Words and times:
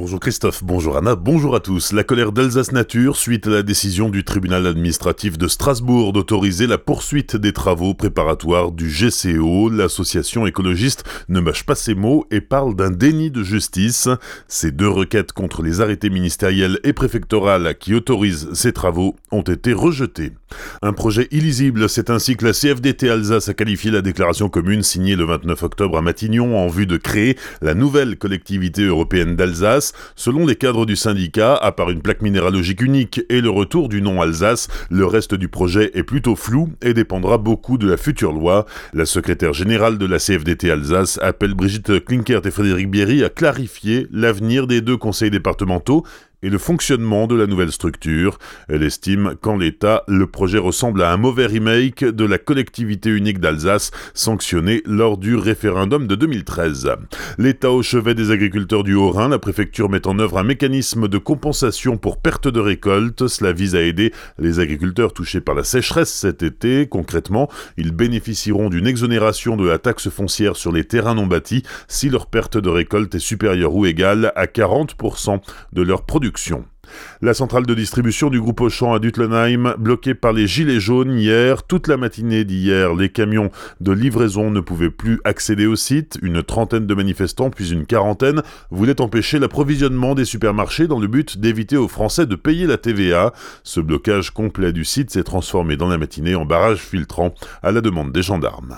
Bonjour 0.00 0.18
Christophe, 0.18 0.64
bonjour 0.64 0.96
Anna, 0.96 1.14
bonjour 1.14 1.54
à 1.54 1.60
tous. 1.60 1.92
La 1.92 2.04
colère 2.04 2.32
d'Alsace 2.32 2.72
Nature 2.72 3.16
suite 3.16 3.46
à 3.46 3.50
la 3.50 3.62
décision 3.62 4.08
du 4.08 4.24
tribunal 4.24 4.66
administratif 4.66 5.36
de 5.36 5.46
Strasbourg 5.46 6.14
d'autoriser 6.14 6.66
la 6.66 6.78
poursuite 6.78 7.36
des 7.36 7.52
travaux 7.52 7.92
préparatoires 7.92 8.72
du 8.72 8.88
GCO. 8.88 9.68
L'association 9.68 10.46
écologiste 10.46 11.04
ne 11.28 11.40
mâche 11.40 11.66
pas 11.66 11.74
ses 11.74 11.94
mots 11.94 12.24
et 12.30 12.40
parle 12.40 12.74
d'un 12.76 12.90
déni 12.90 13.30
de 13.30 13.42
justice. 13.42 14.08
Ces 14.48 14.72
deux 14.72 14.88
requêtes 14.88 15.32
contre 15.32 15.62
les 15.62 15.82
arrêtés 15.82 16.08
ministériels 16.08 16.80
et 16.82 16.94
préfectorales 16.94 17.76
qui 17.78 17.92
autorisent 17.92 18.48
ces 18.54 18.72
travaux 18.72 19.16
ont 19.30 19.42
été 19.42 19.74
rejetées. 19.74 20.32
Un 20.80 20.94
projet 20.94 21.28
illisible, 21.30 21.90
c'est 21.90 22.08
ainsi 22.08 22.36
que 22.36 22.46
la 22.46 22.52
CFDT 22.52 23.10
Alsace 23.10 23.50
a 23.50 23.54
qualifié 23.54 23.90
la 23.90 24.00
déclaration 24.00 24.48
commune 24.48 24.82
signée 24.82 25.14
le 25.14 25.24
29 25.24 25.62
octobre 25.62 25.98
à 25.98 26.00
Matignon 26.00 26.58
en 26.58 26.68
vue 26.68 26.86
de 26.86 26.96
créer 26.96 27.36
la 27.60 27.74
nouvelle 27.74 28.16
collectivité 28.16 28.82
européenne 28.82 29.36
d'Alsace 29.36 29.89
Selon 30.16 30.46
les 30.46 30.56
cadres 30.56 30.86
du 30.86 30.96
syndicat, 30.96 31.54
à 31.54 31.72
part 31.72 31.90
une 31.90 32.02
plaque 32.02 32.22
minéralogique 32.22 32.82
unique 32.82 33.22
et 33.28 33.40
le 33.40 33.50
retour 33.50 33.88
du 33.88 34.02
nom 34.02 34.20
Alsace, 34.20 34.68
le 34.90 35.06
reste 35.06 35.34
du 35.34 35.48
projet 35.48 35.90
est 35.94 36.02
plutôt 36.02 36.36
flou 36.36 36.70
et 36.82 36.94
dépendra 36.94 37.38
beaucoup 37.38 37.78
de 37.78 37.88
la 37.88 37.96
future 37.96 38.32
loi. 38.32 38.66
La 38.92 39.06
secrétaire 39.06 39.52
générale 39.52 39.98
de 39.98 40.06
la 40.06 40.18
CFDT 40.18 40.70
Alsace 40.70 41.18
appelle 41.22 41.54
Brigitte 41.54 42.04
Klinkert 42.04 42.46
et 42.46 42.50
Frédéric 42.50 42.90
Bierry 42.90 43.24
à 43.24 43.28
clarifier 43.28 44.06
l'avenir 44.12 44.66
des 44.66 44.80
deux 44.80 44.96
conseils 44.96 45.30
départementaux 45.30 46.04
et 46.42 46.50
le 46.50 46.58
fonctionnement 46.58 47.26
de 47.26 47.34
la 47.34 47.46
nouvelle 47.46 47.72
structure. 47.72 48.38
Elle 48.68 48.82
estime 48.82 49.34
qu'en 49.40 49.56
l'état, 49.56 50.04
le 50.08 50.26
projet 50.26 50.58
ressemble 50.58 51.02
à 51.02 51.12
un 51.12 51.16
mauvais 51.16 51.46
remake 51.46 52.04
de 52.04 52.24
la 52.24 52.38
collectivité 52.38 53.10
unique 53.10 53.40
d'Alsace 53.40 53.90
sanctionnée 54.14 54.82
lors 54.86 55.18
du 55.18 55.36
référendum 55.36 56.06
de 56.06 56.14
2013. 56.14 56.90
L'État 57.38 57.70
au 57.70 57.82
chevet 57.82 58.14
des 58.14 58.30
agriculteurs 58.30 58.84
du 58.84 58.94
Haut-Rhin, 58.94 59.28
la 59.28 59.38
préfecture 59.38 59.90
met 59.90 60.06
en 60.06 60.18
œuvre 60.18 60.38
un 60.38 60.44
mécanisme 60.44 61.08
de 61.08 61.18
compensation 61.18 61.96
pour 61.96 62.18
perte 62.18 62.48
de 62.48 62.60
récolte. 62.60 63.28
Cela 63.28 63.52
vise 63.52 63.74
à 63.74 63.82
aider 63.82 64.12
les 64.38 64.60
agriculteurs 64.60 65.12
touchés 65.12 65.40
par 65.40 65.54
la 65.54 65.64
sécheresse 65.64 66.12
cet 66.12 66.42
été. 66.42 66.86
Concrètement, 66.86 67.50
ils 67.76 67.92
bénéficieront 67.92 68.70
d'une 68.70 68.86
exonération 68.86 69.56
de 69.56 69.66
la 69.66 69.78
taxe 69.78 70.08
foncière 70.08 70.56
sur 70.56 70.72
les 70.72 70.84
terrains 70.84 71.14
non 71.14 71.26
bâtis 71.26 71.62
si 71.88 72.08
leur 72.08 72.26
perte 72.26 72.56
de 72.56 72.68
récolte 72.68 73.14
est 73.14 73.18
supérieure 73.18 73.74
ou 73.74 73.86
égale 73.86 74.32
à 74.36 74.46
40% 74.46 75.40
de 75.72 75.82
leur 75.82 76.02
production 76.02 76.29
production 76.30 76.79
la 77.22 77.34
centrale 77.34 77.66
de 77.66 77.74
distribution 77.74 78.30
du 78.30 78.40
groupe 78.40 78.60
Auchan 78.60 78.92
à 78.92 78.98
Dutlenheim, 78.98 79.74
bloquée 79.78 80.14
par 80.14 80.32
les 80.32 80.46
gilets 80.46 80.80
jaunes 80.80 81.18
hier, 81.18 81.62
toute 81.62 81.88
la 81.88 81.96
matinée 81.96 82.44
d'hier, 82.44 82.94
les 82.94 83.08
camions 83.08 83.50
de 83.80 83.92
livraison 83.92 84.50
ne 84.50 84.60
pouvaient 84.60 84.90
plus 84.90 85.20
accéder 85.24 85.66
au 85.66 85.76
site. 85.76 86.18
Une 86.22 86.42
trentaine 86.42 86.86
de 86.86 86.94
manifestants, 86.94 87.50
puis 87.50 87.72
une 87.72 87.86
quarantaine, 87.86 88.42
voulaient 88.70 89.00
empêcher 89.00 89.38
l'approvisionnement 89.38 90.14
des 90.14 90.24
supermarchés 90.24 90.86
dans 90.86 90.98
le 90.98 91.06
but 91.06 91.38
d'éviter 91.38 91.76
aux 91.76 91.88
Français 91.88 92.26
de 92.26 92.36
payer 92.36 92.66
la 92.66 92.76
TVA. 92.76 93.32
Ce 93.62 93.80
blocage 93.80 94.30
complet 94.30 94.72
du 94.72 94.84
site 94.84 95.10
s'est 95.10 95.24
transformé 95.24 95.76
dans 95.76 95.88
la 95.88 95.98
matinée 95.98 96.34
en 96.34 96.44
barrage 96.44 96.78
filtrant 96.78 97.34
à 97.62 97.72
la 97.72 97.80
demande 97.80 98.12
des 98.12 98.22
gendarmes. 98.22 98.76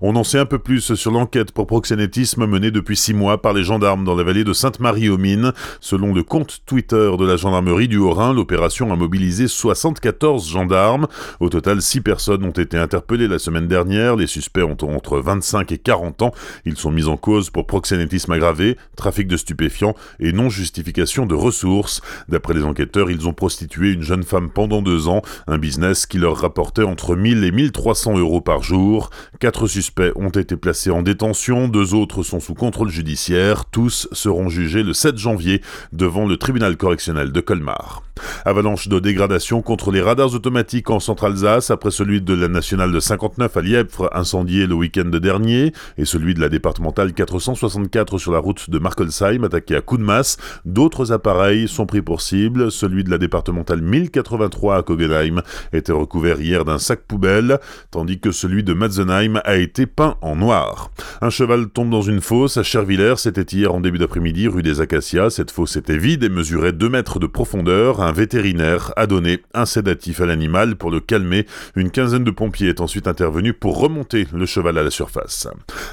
On 0.00 0.16
en 0.16 0.24
sait 0.24 0.38
un 0.38 0.46
peu 0.46 0.58
plus 0.58 0.94
sur 0.94 1.10
l'enquête 1.10 1.52
pour 1.52 1.66
proxénétisme 1.66 2.46
menée 2.46 2.70
depuis 2.70 2.96
six 2.96 3.14
mois 3.14 3.40
par 3.40 3.52
les 3.52 3.64
gendarmes 3.64 4.04
dans 4.04 4.14
la 4.14 4.22
vallée 4.22 4.44
de 4.44 4.52
Sainte-Marie-aux-Mines. 4.52 5.52
Selon 5.80 6.12
le 6.12 6.22
compte 6.22 6.60
Twitter 6.66 7.10
de 7.18 7.24
la 7.24 7.36
gendarmerie 7.44 7.88
du 7.88 7.98
Haut-Rhin, 7.98 8.32
l'opération 8.32 8.90
a 8.90 8.96
mobilisé 8.96 9.48
74 9.48 10.48
gendarmes. 10.48 11.06
Au 11.40 11.50
total, 11.50 11.82
six 11.82 12.00
personnes 12.00 12.42
ont 12.42 12.50
été 12.50 12.78
interpellées 12.78 13.28
la 13.28 13.38
semaine 13.38 13.68
dernière. 13.68 14.16
Les 14.16 14.26
suspects 14.26 14.62
ont 14.62 14.78
entre 14.96 15.18
25 15.18 15.70
et 15.70 15.76
40 15.76 16.22
ans. 16.22 16.32
Ils 16.64 16.78
sont 16.78 16.90
mis 16.90 17.04
en 17.04 17.18
cause 17.18 17.50
pour 17.50 17.66
proxénétisme 17.66 18.32
aggravé, 18.32 18.78
trafic 18.96 19.28
de 19.28 19.36
stupéfiants 19.36 19.94
et 20.20 20.32
non-justification 20.32 21.26
de 21.26 21.34
ressources. 21.34 22.00
D'après 22.30 22.54
les 22.54 22.64
enquêteurs, 22.64 23.10
ils 23.10 23.28
ont 23.28 23.34
prostitué 23.34 23.92
une 23.92 24.02
jeune 24.02 24.22
femme 24.22 24.48
pendant 24.48 24.80
deux 24.80 25.08
ans, 25.08 25.20
un 25.46 25.58
business 25.58 26.06
qui 26.06 26.16
leur 26.16 26.38
rapportait 26.38 26.84
entre 26.84 27.14
1000 27.14 27.44
et 27.44 27.50
1300 27.52 28.16
euros 28.16 28.40
par 28.40 28.62
jour. 28.62 29.10
Quatre 29.38 29.66
suspects 29.66 30.12
ont 30.16 30.30
été 30.30 30.56
placés 30.56 30.90
en 30.90 31.02
détention, 31.02 31.68
deux 31.68 31.92
autres 31.92 32.22
sont 32.22 32.40
sous 32.40 32.54
contrôle 32.54 32.88
judiciaire, 32.88 33.66
tous 33.66 34.08
seront 34.12 34.48
jugés 34.48 34.82
le 34.82 34.94
7 34.94 35.18
janvier 35.18 35.60
devant 35.92 36.26
le 36.26 36.38
tribunal 36.38 36.78
correctionnel 36.78 37.32
Colmar. 37.40 38.02
Avalanche 38.44 38.88
de 38.88 38.98
dégradation 39.00 39.60
contre 39.62 39.90
les 39.90 40.00
radars 40.00 40.34
automatiques 40.34 40.90
en 40.90 41.00
Centre-Alsace 41.00 41.70
après 41.70 41.90
celui 41.90 42.20
de 42.20 42.34
la 42.34 42.48
nationale 42.48 42.92
de 42.92 43.00
59 43.00 43.56
à 43.56 43.60
Lièvre 43.60 44.10
incendié 44.12 44.66
le 44.66 44.74
week-end 44.74 45.04
dernier 45.04 45.72
et 45.98 46.04
celui 46.04 46.34
de 46.34 46.40
la 46.40 46.48
départementale 46.48 47.12
464 47.12 48.18
sur 48.18 48.32
la 48.32 48.38
route 48.38 48.70
de 48.70 48.78
Markelsheim 48.78 49.44
attaqué 49.44 49.76
à 49.76 49.80
coups 49.80 50.00
de 50.00 50.06
masse. 50.06 50.36
D'autres 50.64 51.12
appareils 51.12 51.68
sont 51.68 51.86
pris 51.86 52.02
pour 52.02 52.20
cible. 52.20 52.70
Celui 52.70 53.04
de 53.04 53.10
la 53.10 53.18
départementale 53.18 53.82
1083 53.82 54.76
à 54.76 54.82
Kogenheim 54.82 55.42
était 55.72 55.92
recouvert 55.92 56.40
hier 56.40 56.64
d'un 56.64 56.78
sac 56.78 57.00
poubelle 57.06 57.58
tandis 57.90 58.20
que 58.20 58.32
celui 58.32 58.62
de 58.62 58.74
Matzenheim 58.74 59.40
a 59.44 59.56
été 59.56 59.86
peint 59.86 60.16
en 60.20 60.36
noir. 60.36 60.90
Un 61.20 61.30
cheval 61.30 61.68
tombe 61.68 61.90
dans 61.90 62.02
une 62.02 62.20
fosse 62.20 62.56
à 62.56 62.62
Chervillers, 62.62 63.14
c'était 63.16 63.56
hier 63.56 63.74
en 63.74 63.80
début 63.80 63.98
d'après-midi 63.98 64.48
rue 64.48 64.62
des 64.62 64.80
Acacias. 64.80 65.30
Cette 65.30 65.50
fosse 65.50 65.76
était 65.76 65.98
vide 65.98 66.24
et 66.24 66.28
mesurait 66.28 66.72
2 66.72 66.88
mètres 66.88 67.18
de 67.18 67.23
profondeur 67.26 68.00
un 68.00 68.12
vétérinaire 68.12 68.92
a 68.96 69.06
donné 69.06 69.40
un 69.52 69.66
sédatif 69.66 70.20
à 70.20 70.26
l'animal 70.26 70.76
pour 70.76 70.90
le 70.90 71.00
calmer. 71.00 71.46
Une 71.76 71.90
quinzaine 71.90 72.24
de 72.24 72.30
pompiers 72.30 72.68
est 72.68 72.80
ensuite 72.80 73.06
intervenu 73.06 73.52
pour 73.52 73.78
remonter 73.78 74.26
le 74.32 74.46
cheval 74.46 74.78
à 74.78 74.82
la 74.82 74.90
surface. 74.90 75.48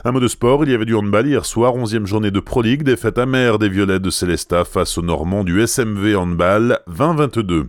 Un 0.05 0.11
mot 0.11 0.19
de 0.19 0.27
sport, 0.27 0.63
il 0.63 0.71
y 0.71 0.73
avait 0.73 0.85
du 0.85 0.95
handball 0.95 1.27
hier 1.27 1.45
soir, 1.45 1.75
11e 1.75 2.05
journée 2.05 2.31
de 2.31 2.39
Pro 2.39 2.61
League, 2.61 2.83
défaite 2.83 3.17
amère 3.17 3.59
des 3.59 3.69
Violets 3.69 3.99
de 3.99 4.09
Célesta 4.09 4.65
face 4.65 4.97
aux 4.97 5.01
Normands 5.01 5.43
du 5.43 5.61
SMV 5.61 6.15
Handball 6.15 6.79
20-22. 6.89 7.65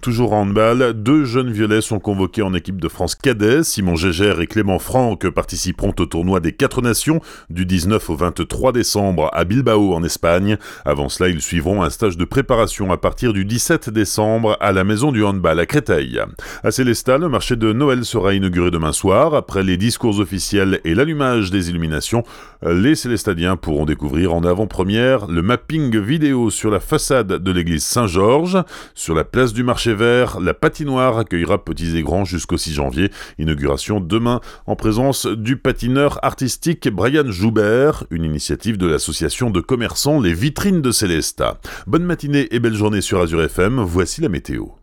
Toujours 0.00 0.32
en 0.32 0.42
handball, 0.42 0.92
deux 0.94 1.24
jeunes 1.24 1.52
violets 1.52 1.80
sont 1.80 2.00
convoqués 2.00 2.42
en 2.42 2.54
équipe 2.54 2.80
de 2.80 2.88
France 2.88 3.14
cadet. 3.14 3.62
Simon 3.62 3.94
Gégère 3.94 4.40
et 4.40 4.46
Clément 4.46 4.78
Franck 4.78 5.28
participeront 5.30 5.94
au 5.98 6.06
tournoi 6.06 6.40
des 6.40 6.52
quatre 6.52 6.82
nations 6.82 7.20
du 7.50 7.64
19 7.64 8.10
au 8.10 8.16
23 8.16 8.72
décembre 8.72 9.30
à 9.32 9.44
Bilbao 9.44 9.94
en 9.94 10.02
Espagne. 10.02 10.56
Avant 10.84 11.08
cela, 11.08 11.28
ils 11.28 11.40
suivront 11.40 11.82
un 11.82 11.90
stage 11.90 12.16
de 12.16 12.24
préparation 12.24 12.90
à 12.90 12.96
partir 13.02 13.32
du 13.32 13.44
17 13.44 13.90
décembre 13.90 14.56
à 14.60 14.70
la 14.70 14.84
Maison 14.84 15.10
du 15.10 15.24
Handball 15.24 15.58
à 15.58 15.66
Créteil. 15.66 16.20
À 16.62 16.70
Célestat, 16.70 17.18
le 17.18 17.28
marché 17.28 17.56
de 17.56 17.72
Noël 17.72 18.04
sera 18.04 18.32
inauguré 18.32 18.70
demain 18.70 18.92
soir. 18.92 19.34
Après 19.34 19.64
les 19.64 19.76
discours 19.76 20.20
officiels 20.20 20.80
et 20.84 20.94
l'allumage 20.94 21.50
des 21.50 21.68
illuminations, 21.68 22.22
les 22.64 22.94
Célestadiens 22.94 23.56
pourront 23.56 23.86
découvrir 23.86 24.32
en 24.32 24.44
avant-première 24.44 25.26
le 25.26 25.42
mapping 25.42 25.98
vidéo 25.98 26.48
sur 26.50 26.70
la 26.70 26.78
façade 26.78 27.26
de 27.26 27.50
l'église 27.50 27.82
Saint-Georges. 27.82 28.62
Sur 28.94 29.16
la 29.16 29.24
place 29.24 29.52
du 29.52 29.64
marché 29.64 29.94
vert, 29.94 30.38
la 30.38 30.54
patinoire 30.54 31.18
accueillera 31.18 31.64
petits 31.64 31.96
et 31.96 32.02
grands 32.02 32.24
jusqu'au 32.24 32.56
6 32.56 32.74
janvier. 32.74 33.10
Inauguration 33.36 33.98
demain 33.98 34.40
en 34.66 34.76
présence 34.76 35.26
du 35.26 35.56
patineur 35.56 36.24
artistique 36.24 36.88
Brian 36.88 37.28
Joubert, 37.32 38.04
une 38.12 38.22
initiative 38.24 38.78
de 38.78 38.86
l'association 38.86 39.50
de 39.50 39.60
commerçants 39.60 40.20
Les 40.20 40.34
Vitrines 40.34 40.82
de 40.82 40.92
Célestat. 40.92 41.58
Bonne 41.88 42.04
matinée 42.04 42.46
et 42.52 42.60
belle 42.60 42.74
journée 42.82 43.00
sur 43.00 43.20
Azure 43.20 43.44
FM 43.44 43.80
voici 43.82 44.20
la 44.20 44.28
météo. 44.28 44.81